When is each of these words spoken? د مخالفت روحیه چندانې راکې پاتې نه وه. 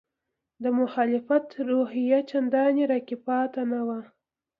د 0.63 0.65
مخالفت 0.79 1.45
روحیه 1.69 2.19
چندانې 2.29 2.83
راکې 2.91 3.17
پاتې 3.25 3.61
نه 3.71 3.81
وه. 3.87 3.99